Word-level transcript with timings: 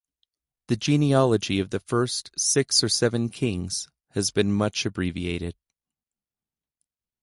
The 0.67 0.75
genealogy 0.75 1.59
of 1.59 1.69
the 1.69 1.79
first 1.79 2.31
six 2.35 2.83
or 2.83 2.89
seven 2.89 3.29
kings 3.29 3.87
has 4.13 4.31
been 4.31 4.51
much 4.51 4.83
abbreviated. 4.83 5.53